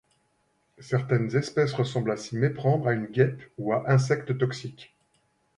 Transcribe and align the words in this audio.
Certaines 0.79 1.35
espèces 1.35 1.73
ressemblent 1.73 2.09
à 2.09 2.17
s'y 2.17 2.35
méprendre 2.35 2.87
à 2.87 2.93
une 2.93 3.05
guêpe 3.05 3.39
ou 3.59 3.71
à 3.71 3.87
insecte 3.87 4.35
toxique. 4.35 4.95